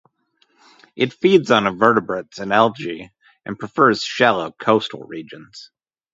It 0.95 1.13
feeds 1.13 1.51
on 1.51 1.67
invertebrates 1.67 2.39
and 2.39 2.51
algae, 2.51 3.11
and 3.45 3.59
prefers 3.59 4.01
shallow 4.03 4.49
coastal 4.51 5.03
regions. 5.03 5.69